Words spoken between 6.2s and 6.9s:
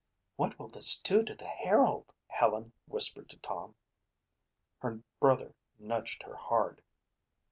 her hard.